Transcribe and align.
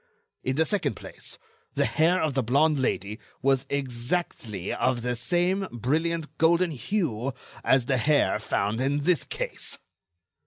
In 0.43 0.55
the 0.55 0.65
second 0.65 0.95
place, 0.95 1.37
the 1.75 1.85
hair 1.85 2.23
of 2.23 2.33
the 2.33 2.41
blonde 2.41 2.79
Lady 2.81 3.19
was 3.43 3.67
exactly 3.69 4.73
of 4.73 5.03
the 5.03 5.15
same 5.15 5.67
brilliant 5.71 6.39
golden 6.39 6.71
hue 6.71 7.33
as 7.63 7.85
the 7.85 7.97
hair 7.97 8.39
found 8.39 8.81
in 8.81 9.01
this 9.01 9.23
case." 9.23 9.77